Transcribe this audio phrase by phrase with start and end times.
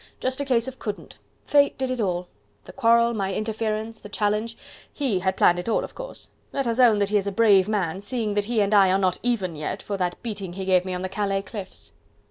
[0.19, 1.19] Just a case of couldn't....
[1.45, 2.27] Fate did it all...
[2.65, 3.13] the quarrel...
[3.13, 3.99] my interference...
[4.01, 4.57] the challenge....
[4.93, 6.29] HE had planned it all of course....
[6.51, 8.97] Let us own that he is a brave man, seeing that he and I are
[8.97, 11.91] not even yet, for that beating he gave me on the Calais cliffs."